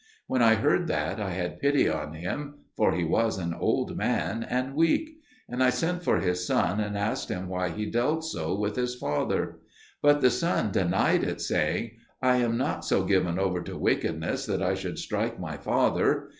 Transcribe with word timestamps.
When 0.25 0.41
I 0.41 0.55
heard 0.55 0.87
that, 0.87 1.19
I 1.19 1.29
had 1.29 1.59
pity 1.59 1.87
on 1.87 2.13
him, 2.15 2.55
for 2.75 2.91
he 2.93 3.03
was 3.03 3.37
an 3.37 3.53
old 3.53 3.95
man, 3.95 4.41
and 4.41 4.73
weak; 4.73 5.19
and 5.47 5.61
I 5.63 5.69
sent 5.69 6.03
for 6.03 6.19
his 6.19 6.43
son, 6.43 6.79
and 6.79 6.97
asked 6.97 7.29
him 7.29 7.47
why 7.47 7.69
he 7.69 7.85
dealt 7.85 8.25
so 8.25 8.55
with 8.57 8.77
his 8.77 8.95
father. 8.95 9.59
But 10.01 10.21
the 10.21 10.31
son 10.31 10.71
denied 10.71 11.23
it, 11.23 11.39
saying, 11.39 11.91
"I 12.19 12.37
am 12.37 12.57
not 12.57 12.83
so 12.83 13.03
given 13.03 13.37
over 13.37 13.61
to 13.61 13.77
wickedness 13.77 14.47
that 14.47 14.63
I 14.63 14.73
should 14.73 14.97
strike 14.97 15.39
my 15.39 15.57
father. 15.57 16.29